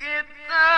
[0.00, 0.77] در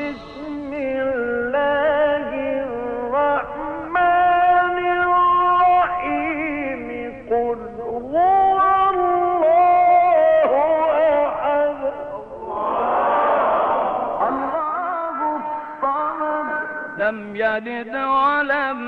[17.67, 18.79] يلد ولم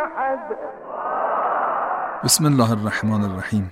[0.01, 0.39] أحد.
[2.23, 3.71] بسم الله الرحمن الرحیم.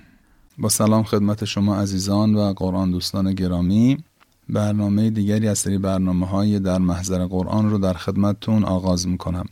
[0.58, 4.04] با سلام خدمت شما عزیزان و قرآن دوستان گرامی.
[4.48, 9.46] برنامه دیگری از سری برنامه های در محضر قرآن رو در خدمتتون آغاز می‌کنم.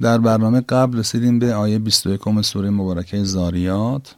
[0.00, 4.14] در برنامه قبل رسیدیم به آیه 21 سوره مبارکه زاریات.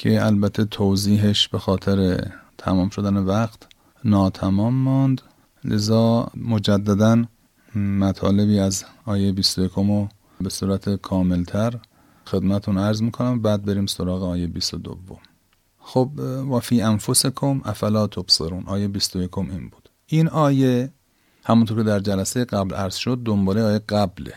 [0.00, 2.26] که البته توضیحش به خاطر
[2.58, 3.66] تمام شدن وقت
[4.04, 5.22] ناتمام ماند.
[5.64, 7.24] لذا مجددا
[7.74, 10.08] مطالبی از آیه 21 رو
[10.40, 11.74] به صورت کاملتر
[12.24, 13.42] خدمتون عرض می‌کنم.
[13.42, 14.98] بعد بریم سراغ آیه 22
[15.78, 16.10] خب
[16.50, 18.64] و فی انفسکم افلا تبصرون.
[18.66, 19.90] آیه 21 این بود.
[20.06, 20.92] این آیه
[21.44, 24.34] همونطور که در جلسه قبل عرض شد دنباله آیه قبله.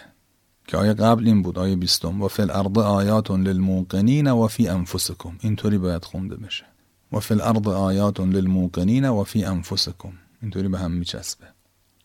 [0.68, 2.22] که آیه قبل این بود آیه بیستم.
[2.22, 5.38] و فی الارض آیات للموقنین و فی انفسکم.
[5.40, 6.66] اینطوری باید خونده بشه.
[7.12, 10.14] و فی الارض آیات للموقنین و فی انفسکم.
[10.42, 11.46] اینطوری به هم میچسبه.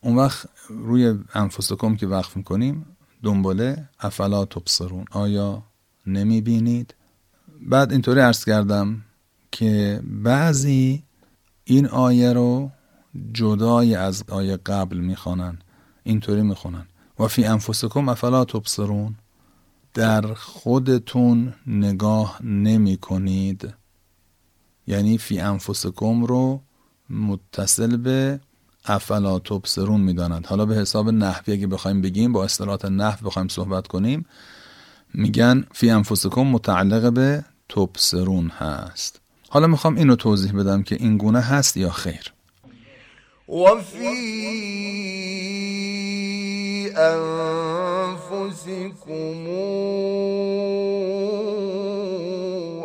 [0.01, 2.87] اون وقت روی انفسکم که وقف می‌کنیم
[3.23, 5.05] دنباله افلا تبصرون.
[5.11, 5.63] آیا
[6.07, 6.95] نمی‌بینید؟
[7.61, 9.03] بعد اینطوری عرض کردم
[9.53, 11.03] که بعضی
[11.65, 12.71] این آیه رو
[13.33, 15.59] جدای از آیه قبل می‌خوانن.
[16.03, 16.87] اینطوری می‌خونن.
[17.19, 19.15] و فی انفسکم افلا تبصرون.
[19.95, 23.75] در خودتون نگاه نمی کنید.
[24.87, 26.61] یعنی فی انفسکم رو
[27.11, 28.41] متصل به
[28.85, 33.87] افلا تبصرون می‌دانند حالا به حساب نحوی اگه بخوایم بگیم با اصطلاحات نحو بخوایم صحبت
[33.87, 34.27] کنیم
[35.15, 39.21] میگن فی انفسکم متعلق به تبصرون هست.
[39.49, 42.33] حالا می‌خوام اینو توضیح بدم که این گونه هست یا خیر.
[43.49, 44.09] و فی
[46.97, 48.29] أنفسكم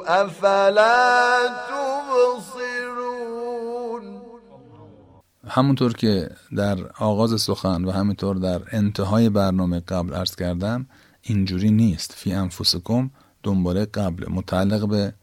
[0.07, 3.23] أفلا تبصرون؟
[5.47, 10.87] همونطور که در آغاز سخن و همینطور در انتهای برنامه قبل عرض کردم
[11.21, 12.13] اینجوری نیست.
[12.13, 13.09] فی انفسکم
[13.43, 14.25] دنباله قبل.
[14.29, 15.13] متعلق به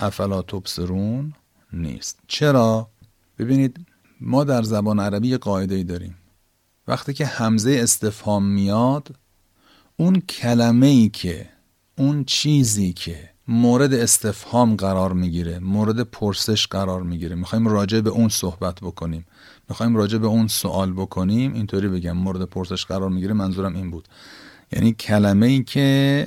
[0.00, 1.34] افلا تبصرون
[1.72, 2.18] نیست.
[2.26, 2.88] چرا؟
[3.38, 3.86] ببینید
[4.20, 6.14] ما در زبان عربی قاعده ای داریم.
[6.88, 9.16] وقتی که همزه استفهام میاد
[9.96, 11.48] اون کلمه ای که
[11.98, 17.36] اون چیزی که مورد استفهام قرار می‌گیره مورد پرسش قرار می‌گیره.
[17.36, 19.26] می‌خوایم راجع به اون صحبت بکنیم.
[19.68, 21.54] می‌خوایم راجع به اون سوال بکنیم.
[21.54, 24.08] اینطوری بگم مورد پرسش قرار می‌گیره منظورم این بود.
[24.72, 26.26] یعنی کلمه ای که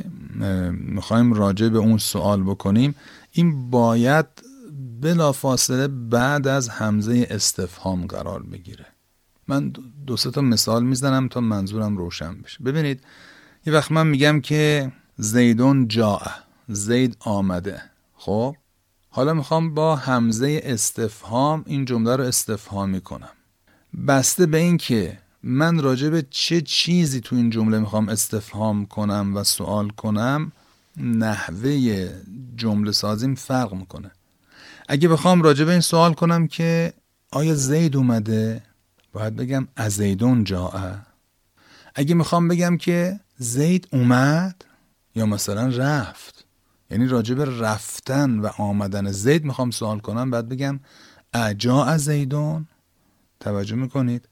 [0.72, 2.96] می‌خوایم راجع به اون سوال بکنیم
[3.32, 4.26] این باید
[5.02, 8.86] بلافاصله بعد از همزه استفهام قرار بگیره.
[9.48, 9.74] من
[10.08, 12.64] دو تا مثال می‌زنم تا منظورم روشن بشه.
[12.64, 13.04] ببینید
[13.66, 16.22] یه وقت من میگم که زیدون جا
[16.68, 17.82] زید آمده.
[18.16, 18.56] خب
[19.10, 23.30] حالا می‌خوام با همزه استفهام این جمله رو استفهامی کنم.
[24.08, 29.32] بسته به این که من راجع به چه چیزی تو این جمله می‌خوام استفهام کنم
[29.36, 30.52] و سوال کنم
[30.98, 32.10] نحوه
[32.56, 34.12] جمله سازیم فرق می‌کنه.
[34.90, 36.94] اگه بخوام راجع به این سوال کنم که
[37.32, 38.62] آیا زید اومده؟
[39.14, 40.96] باید بگم ازیدون جاء
[41.96, 44.66] اگه می‌خوام بگم که زید اومد
[45.16, 46.46] یا مثلا رفت
[46.92, 50.80] یعنی راجب رفتن و آمدن زید می‌خوام سوال کنم بعد بگم
[51.34, 52.68] اجا زیدون.
[53.40, 54.28] توجه می‌کنید؟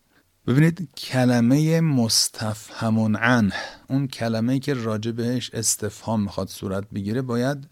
[0.47, 3.55] ببینید کلمه مستفهمون عنه.
[3.89, 7.67] اون کلمه که راجع بهش استفهام می‌خواد صورت بگیره باید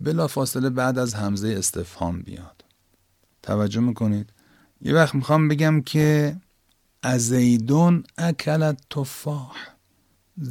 [0.00, 2.64] بلا فاصله بعد از همزه استفهام بیاد.
[3.42, 4.32] توجه می‌کنید؟
[4.80, 6.36] یه وقت می‌خوام بگم که
[7.02, 9.56] ازیدون اکلت تفاح.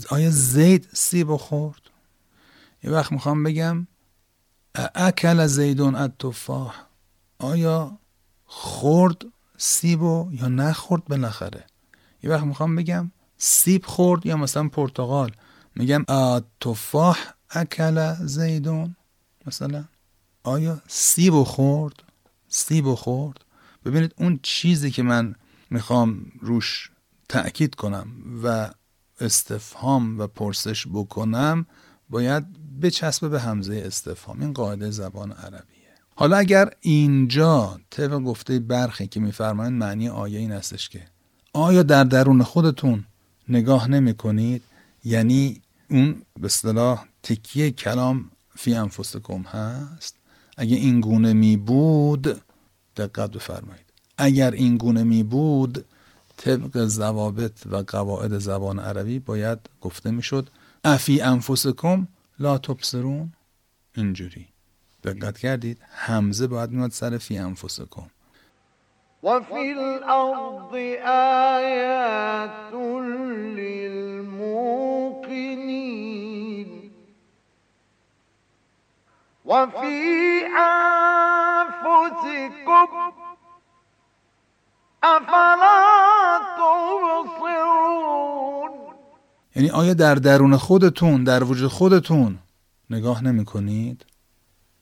[0.10, 1.82] آیا زید سیب خورد؟
[2.84, 3.88] یه وقت می‌خوام بگم
[4.96, 6.76] اکل زیدون التفاح.
[7.40, 7.98] آیا
[8.46, 9.26] خورد
[9.58, 11.66] سیبو یا نخورد بالاخره؟
[12.24, 15.32] یه وقت می‌خوام بگم سیب خورد یا مثلا پرتقال
[15.76, 16.06] میگم
[16.62, 17.18] تفاح
[17.50, 18.96] اکل زیدون
[19.48, 19.86] مثلا
[20.44, 22.04] آیا سیب خورد؟
[22.48, 23.46] سیب خورد؟
[23.86, 25.36] ببینید اون چیزی که من
[25.70, 26.92] می‌خوام روش
[27.30, 28.08] تأکید کنم
[28.44, 28.70] و
[29.20, 31.66] استفهام و پرسش بکنم
[32.10, 32.46] باید
[32.80, 34.42] بچسبه به همزه استفهام.
[34.42, 35.82] این قاعده زبان عربیه.
[36.16, 41.02] حالا اگر اینجا طبق گفته برخی که میفرمایند معنی آیه این هستش که
[41.54, 43.06] آیا در درون خودتون
[43.50, 44.64] نگاه نمی کنید
[45.04, 50.16] یعنی اون به اصطلاح تکیه کلام فی انفسکم هست
[50.58, 52.42] اگه این گونه می بود
[52.98, 53.86] دقت بفرمایید.
[54.18, 55.86] اگر این گونه می بود
[56.38, 60.50] طبق ضوابط و قواعد زبان عربی باید گفته می‌شد
[60.84, 62.08] افی انفسکم
[62.40, 63.34] لا تبصرون.
[63.96, 64.48] اینجوری.
[65.04, 68.08] دقت کردید؟ همزه باید میاد سر فی انفسکم.
[69.24, 70.74] وفي الأرض
[71.06, 72.74] آيات
[73.56, 74.92] للموقنين
[79.52, 80.48] وفي
[81.52, 82.88] أنفسكم
[85.04, 85.80] أفلا
[86.58, 88.72] تبصرون
[89.56, 92.40] یعنی آیا در درون خودتون در وجود خودتون
[92.90, 94.06] نگاه نمی کنید؟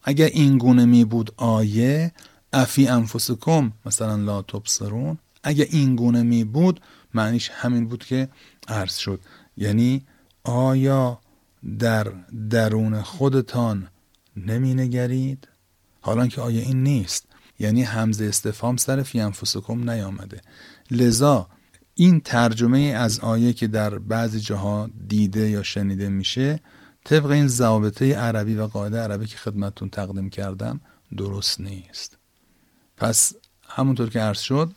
[0.04, 2.12] اگر این گونه می بود آیه
[2.54, 6.80] افی انفسکم مثلا لا تبصرون اگر این گونه می بود
[7.14, 8.30] معنیش همین بود که
[8.68, 9.20] عرض شد
[9.58, 10.06] یعنی
[10.44, 11.20] آیا
[11.80, 12.08] در
[12.50, 13.88] درون خودتان
[14.48, 15.48] نمی نگرید؟
[16.02, 17.26] حالا که آیه این نیست؟
[17.60, 19.32] یعنی همزه استفهام سر فی
[19.70, 20.42] نیامده.
[20.92, 21.48] لذا
[21.94, 26.60] این ترجمه از آیه که در بعضی جاها دیده یا شنیده میشه
[27.04, 30.82] طبق این ضوابطه عربی و قاعده عربی که خدمتتون تقدیم کردم
[31.18, 32.18] درست نیست.
[32.98, 33.34] پس
[33.68, 34.74] همونطور که عرض شد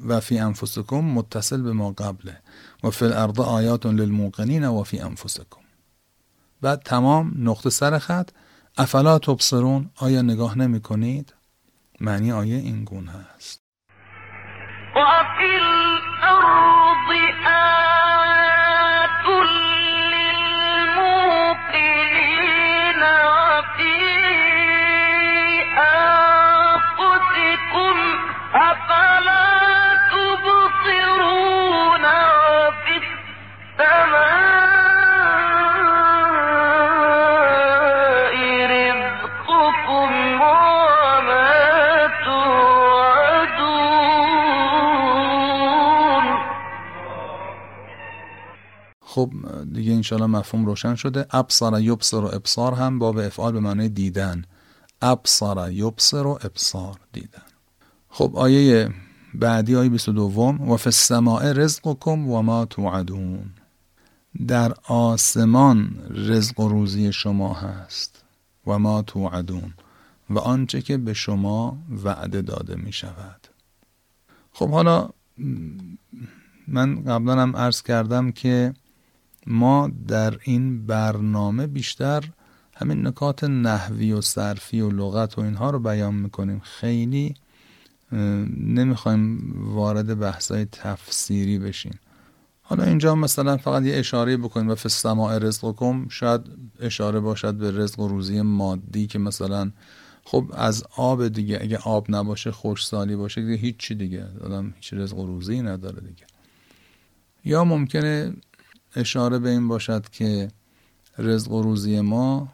[0.00, 2.40] و فی انفسکم متصل به ما قبله.
[2.84, 5.60] و فی الارض آیات للموقنین و فی انفسکم.
[6.60, 8.30] بعد تمام نقطه سر خط
[8.78, 11.34] افلا تبصرون آیا نگاه نمی کنید؟
[12.00, 13.62] معنی آیه این گونه است
[49.14, 49.32] خب
[49.72, 51.26] دیگه انشالله مفهوم روشن شده.
[51.30, 54.44] ابصر یبصر و ابصار هم باب افعال به معنی دیدن.
[55.02, 57.42] ابصر یبصر و ابصار دیدن.
[58.08, 58.90] خب آیه
[59.34, 63.50] بعدی آیه 22 و فی السماء رزقکم و ما توعدون.
[64.46, 68.24] در آسمان رزق و روزی شما هست.
[68.66, 69.74] و ما توعدون.
[70.34, 73.46] و آنچه که به شما وعده داده می شود
[74.52, 75.10] خب حالا
[76.68, 78.74] من قبلا هم عرض کردم که
[79.46, 82.24] ما در این برنامه بیشتر
[82.74, 86.60] همین نکات نحوی و صرفی و لغت و اینها رو بیان می‌کنیم.
[86.60, 87.34] خیلی
[88.56, 91.98] نمی‌خوایم وارد بحثای تفسیری بشیم.
[92.62, 94.68] حالا اینجا مثلا فقط یه اشاره بکنیم.
[94.68, 96.40] و فستماع رزقکم شاید
[96.80, 99.70] اشاره باشد به رزق و روزی مادی که مثلا
[100.24, 104.26] خب از آب دیگه اگه آب نباشه خوشسالی باشه دیگه هیچی دیگه.
[104.44, 106.26] آدم هیچ رزق و روزی نداره دیگه.
[107.44, 108.32] یا ممکنه
[108.96, 110.48] اشاره به این باشد که
[111.18, 112.52] رزق و روزی ما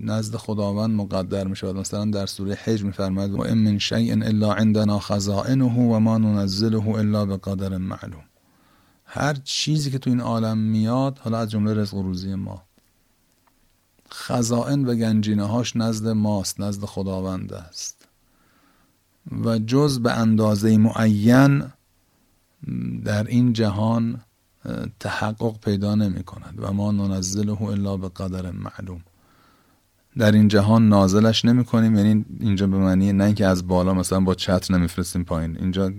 [0.00, 4.52] نزد خداوند مقدر می شود مثلا در سوره حج میفرماید و ان من شیء الا
[4.52, 8.24] عندنا خزائنه و ما ننزله الا به قدر معلوم.
[9.04, 12.62] هر چیزی که تو این عالم میاد حالا از جمله رزق و روزی ما.
[14.12, 18.08] خزائن و گنجینه هاش نزد ماست نزد خداوند است.
[19.44, 21.64] و جز به اندازه معین
[23.04, 24.20] در این جهان
[25.00, 29.00] تحقق پیدا نمی کند و ما ننزله الا به قدر معلوم.
[30.18, 34.20] در این جهان نازلش نمی کنیم یعنی اینجا به معنی نه اینکه از بالا مثلا
[34.20, 35.56] با چتر نمیفرستیم پایین.
[35.56, 35.92] اینجا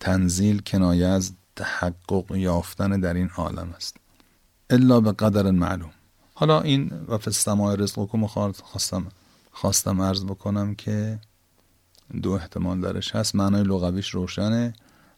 [0.00, 3.96] تنزیل کنایه از تحقق یافتن در این عالم است.
[4.70, 5.90] الا به قدر معلوم.
[6.34, 9.06] حالا این و السماء رزقکم خواستم
[9.52, 11.18] خواستم عرض بکنم که
[12.22, 13.34] دو احتمال درش هست.
[13.34, 14.74] معنای لغویش روشنه.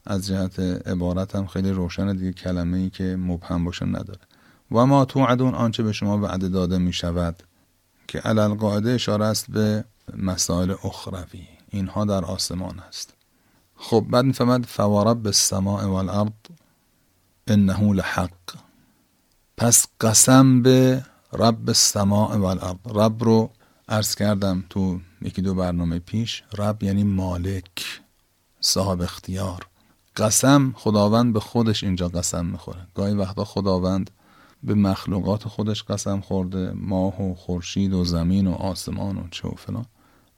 [0.06, 4.20] از جهت عبارت هم خیلی روشن دیگه کلمه ای که مبهم باشه نداره.
[4.72, 7.42] و ما توعدون آنچه به شما وعده داده می شود
[8.08, 9.84] که علل قاعده اشاره است به
[10.16, 11.46] مسائل اخروی.
[11.68, 13.14] اینها در آسمان است.
[13.76, 16.30] خب بعد می‌فهمد فوارب به سماع والارض
[17.46, 18.30] انه لحق.
[19.56, 22.76] پس قسم به رب السماع والارض.
[22.86, 23.50] رب رو
[23.88, 26.42] عرض کردم تو یکی دو برنامه پیش.
[26.58, 28.00] رب یعنی مالک
[28.60, 29.66] صاحب اختیار.
[30.16, 32.86] قسم خداوند به خودش اینجا قسم می‌خوره.
[32.94, 34.10] گاهی وقتا خداوند
[34.62, 39.54] به مخلوقات خودش قسم خورده ماه و خورشید و زمین و آسمان و چه و
[39.54, 39.86] فلان.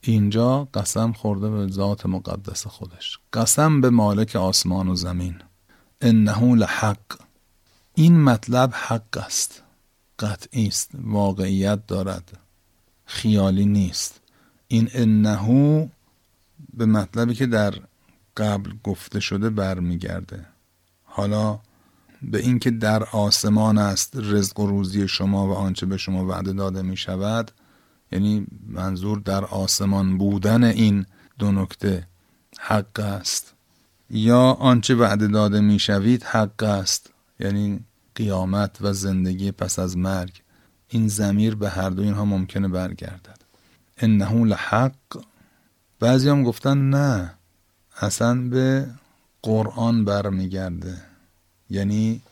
[0.01, 3.19] اینجا قسم خورده به ذات مقدس خودش.
[3.33, 5.35] قسم به مالک آسمان و زمین.
[6.01, 7.26] انه لحق.
[7.99, 9.63] این مطلب حق است.
[10.19, 10.91] قطعی است.
[10.95, 12.39] واقعیت دارد.
[13.07, 14.21] خیالی نیست.
[14.69, 15.91] این انه
[16.75, 17.75] به مطلبی که در
[18.37, 20.47] قبل گفته شده برمیگرده.
[21.05, 21.61] حالا
[22.23, 26.83] به اینکه در آسمان است رزق و روزی شما و آنچه به شما وعده داده
[26.83, 27.51] می شود
[28.13, 31.07] یعنی منظور در آسمان بودن این
[31.39, 32.07] دو نکته
[32.59, 33.55] حق است.
[34.11, 37.16] یا آنچه وعده داده می شوید حق است.
[37.41, 37.81] یعنی
[38.15, 40.43] قیامت و زندگی پس از مرگ.
[40.89, 43.39] این زمیر به هر دو اینها ممکنه برگردد.
[43.99, 44.93] انه لحق.
[46.01, 47.35] بعضی هم گفتن نه
[48.01, 48.87] اصلا به
[49.43, 51.03] قرآن برمیگرده.
[51.71, 52.23] یعنی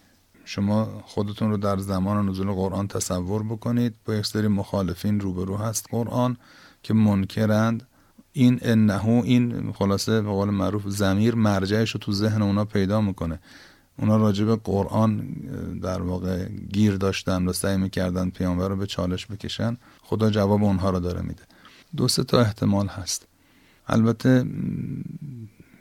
[0.44, 3.94] شما خودتون رو در زمان نزول قرآن تصور بکنید.
[4.04, 6.36] با یک سری مخالفین روبرو هست قرآن
[6.82, 7.86] که منکرند.
[8.32, 13.40] این انهو این خلاصه به قول معروف زمیر مرجعش رو تو ذهن اونا پیدا می‌کنه.
[13.98, 15.20] اونا راجع به قرآن
[15.82, 20.90] در واقع گیر داشتن و سعی می‌کردن پیامبر رو به چالش بکشن خدا جواب اونها
[20.90, 21.42] رو داره میده.
[21.96, 23.26] دو سه تا احتمال هست.
[23.86, 24.44] البته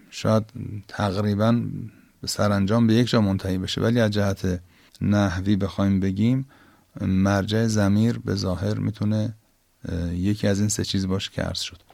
[0.10, 0.44] شاید
[0.88, 1.62] تقریبا
[2.22, 4.62] به سرانجام به یک جا منتهی بشه ولی از جهت
[5.02, 6.46] نحوی بخوایم بگیم
[7.02, 9.34] مرجع زمیر به ظاهر می‌تونه
[10.12, 11.93] یکی از این سه چیز باشه که عرض شد.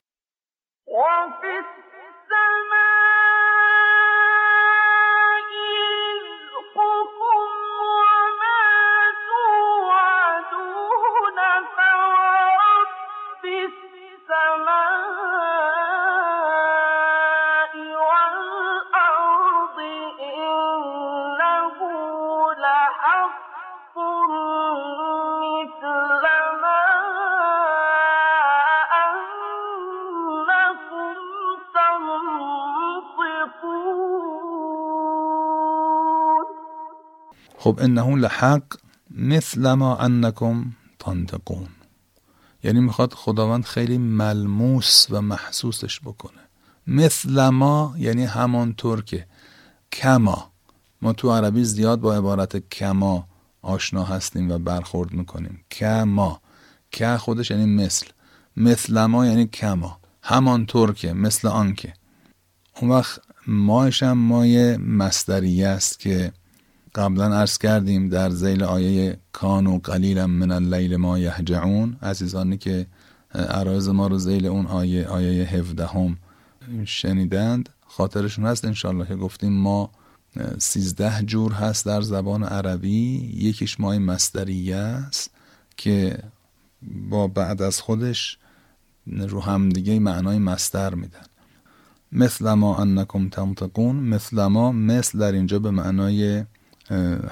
[37.62, 38.64] خب انه لحق
[39.12, 41.68] مثل ما انکم تنطقون.
[42.64, 46.42] یعنی می‌خواد خداوند خیلی ملموس و محسوسش بکنه.
[46.88, 49.26] مثل ما یعنی همانطور که
[49.92, 50.52] کما.
[51.02, 53.28] ما تو عربی زیاد با عبارت کما
[53.62, 55.66] آشنا هستیم و برخورد می‌کنیم.
[55.72, 56.42] کما.
[56.92, 58.06] که خودش یعنی مثل.
[58.58, 60.00] مثل ما یعنی کما.
[60.24, 61.94] همانطور که مثل آنکه.
[62.82, 66.34] اون وقت ماش هم مای مصدریه است که
[66.96, 71.98] قبلا عرض کردیم در زیل آیه کانو قلیلا من اللیل ما یهجعون.
[72.02, 72.88] عزیزانی که
[73.34, 76.18] عرایز ما رو زیل اون آیه آیه 17 هم
[76.86, 79.92] شنیدند خاطرشون هست انشالله که گفتیم ما
[80.58, 83.32] سیزده جور هست در زبان عربی.
[83.36, 85.32] یکیش مای مصدریه است
[85.78, 86.20] که
[87.10, 88.38] با بعد از خودش
[89.08, 91.26] رو هم دیگه معنای مصدر میدن.
[92.12, 96.44] مثل ما انکم تنطقون مثل ما مثل در اینجا به معنای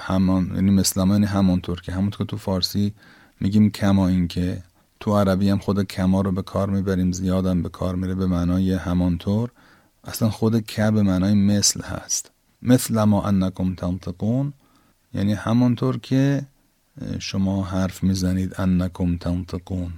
[0.00, 2.94] همان یعنی مثل یعنی همانطور که همونطور که تو فارسی
[3.40, 4.62] میگیم کما این که
[5.00, 8.72] تو عربی هم خود کما رو به کار می‌بریم زیادم به کار میره به معنای
[8.72, 9.50] همانطور.
[10.04, 12.30] اصلا خود که به معنای مثل هست.
[12.62, 14.52] مثل ما انکم تنطقون.
[15.14, 16.46] یعنی همانطور که
[17.18, 19.92] شما حرف می‌زنید انکم تنطقون.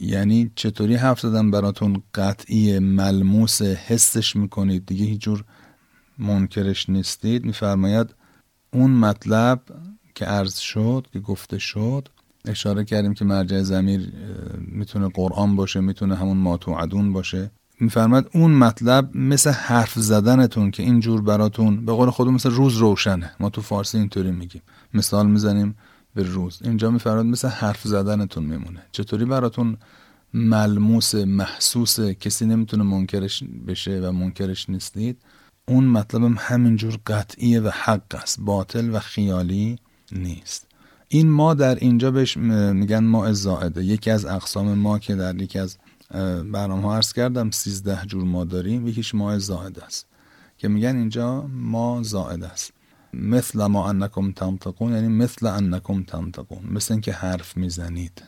[0.00, 5.44] یعنی چطوری حرف زدن براتون قطعی ملموس حسش می‌کنید؟ دیگه هیچ جور
[6.18, 7.44] منکرش نیستید.
[7.44, 8.14] میفرماید
[8.74, 9.60] اون مطلب
[10.14, 12.08] که عرض شد که گفته شد
[12.44, 14.12] اشاره کردیم که مرجع زمیر
[14.58, 17.50] می‌تونه قرآن باشه می‌تونه همون ماتوعدون باشه.
[17.80, 23.32] میفرماد اون مطلب مثل حرف زدنتون که اینجور براتون به قول خودم مثل روز روشنه.
[23.40, 24.62] ما تو فارسی اینطوری میگیم.
[24.94, 25.76] مثال می‌زنیم
[26.14, 26.58] به روز.
[26.64, 28.82] اینجا میفرماد مثل حرف زدنتون میمونه.
[28.92, 29.76] چطوری براتون
[30.34, 35.18] ملموس محسوس کسی نمی‌تونه منکرش بشه و منکرش نیستید؟
[35.68, 39.78] اون مطلبم همینجور قطعیه و حق است باطل و خیالی
[40.12, 40.66] نیست.
[41.08, 43.84] این ما در اینجا بهش میگن ما زائده.
[43.84, 45.76] یکی از اقسام ما که در یکی از
[46.52, 50.06] برنامه ها عرض کردم سیزده جور ما داریم یکیش ما زائده است.
[50.58, 52.72] که میگن اینجا ما زائد است.
[53.12, 56.64] مثل ما انکم تنطقون یعنی مثل انکم تنطقون.
[56.70, 58.22] مثل اینکه حرف می‌زنید.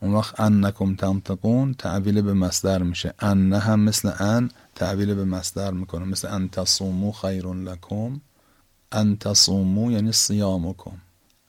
[0.00, 3.14] اون وقت انکم تنطقون تعویل به مصدر میشه.
[3.18, 6.04] ان هم مثل ان تعویل به مصدر می‌کنه.
[6.04, 8.20] مثل ان تصومو خیر لکم.
[8.92, 10.96] ان تصومو یعنی صیامکم.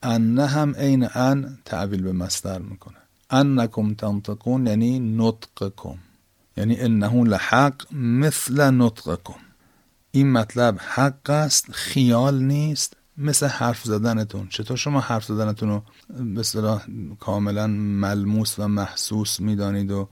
[0.03, 2.97] ان هم عین ان تعویل به مصدر می‌کنه.
[3.29, 5.97] انکم تنطقون یعنی نطقکم.
[6.57, 9.39] یعنی انه لحق مثل نطقکم.
[10.11, 12.97] این مطلب حق است خیال نیست.
[13.19, 14.47] مثل حرف زدنتون.
[14.49, 15.83] چطور شما حرف زدنتون رو
[16.33, 16.83] به اصطلاح
[17.19, 20.09] کاملا ملموس و محسوس می‌دانید و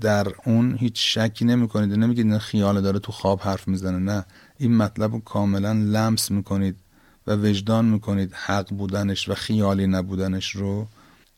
[0.00, 4.24] در اون هیچ شکی نمی کنید نمیگید خیال داره تو خواب حرف می‌زنه نه.
[4.58, 6.76] این مطلب رو کاملا لمس می‌کنید
[7.26, 10.86] و وجدان می‌کنید حق بودنش و خیالی نبودنش رو.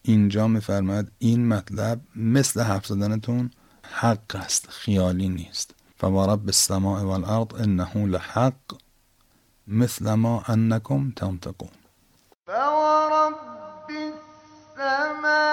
[0.02, 3.50] اینجا میفرماد این مطلب مثل حرف زدنتون
[3.83, 5.75] حق است خیالی نیست.
[5.97, 8.55] فورب السماء والارض انه لحق.
[9.71, 11.71] مثلما أنكم تنطقون.
[12.47, 15.50] فورب السماء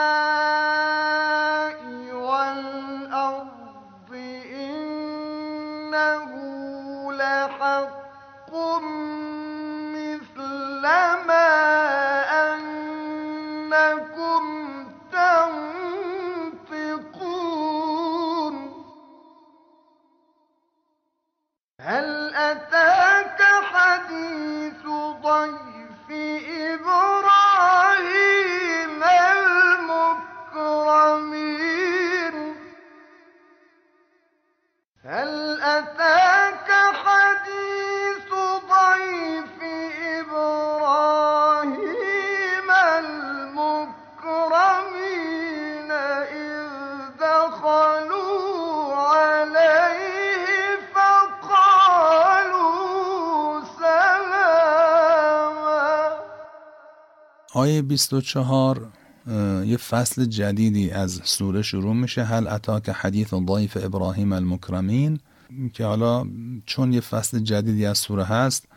[57.57, 58.87] آیه 24
[59.27, 62.23] اه، یه فصل جدیدی از سوره شروع میشه.
[62.23, 65.19] هل اتاک حدیث ضیف ابراهیم المکرمین
[65.73, 66.25] که حالا
[66.65, 68.67] چون یه فصل جدیدی از سوره هست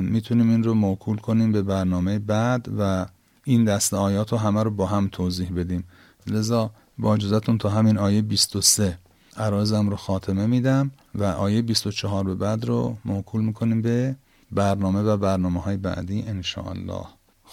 [0.00, 3.06] می‌تونیم این رو موکول کنیم به برنامه بعد و
[3.44, 5.84] این دست آیات رو همه رو با هم توضیح بدیم.
[6.26, 8.98] لذا با اجازتون تا همین آیه 23
[9.36, 14.16] عرایزم رو خاتمه میدم و آیه 24 به بعد رو موکول می‌کنیم به
[14.52, 17.04] برنامه و برنامه های بعدی انشاءالله.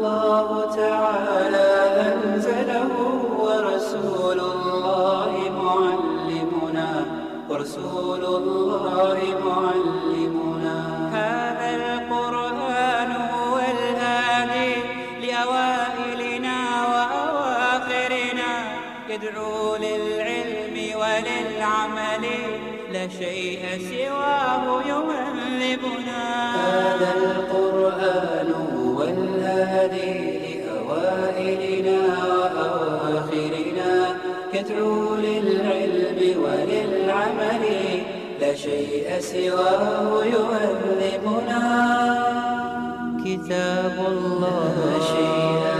[0.00, 1.68] الله تعالى
[2.08, 2.92] أنزله
[3.44, 5.32] ورسول الله
[5.64, 6.90] معلمنا
[7.50, 10.78] ورسول الله معلمنا.
[11.12, 14.74] هذا القرآن هو الهادي
[15.22, 16.58] لأوائلنا
[16.92, 18.52] وأواخرنا.
[19.08, 22.24] يدعو للعلم وللعمل
[22.92, 26.22] لا شيء سواه يهذبنا
[26.56, 28.50] هذا القرآن
[29.00, 32.00] هو الهادي لأوائلنا
[32.54, 34.16] وأواخرنا
[34.54, 37.64] يدعو للعلم وللعمل
[38.40, 41.62] لا شيء سواه يهذبنا
[43.24, 44.74] كتاب الله.
[44.86, 45.79] لا شيء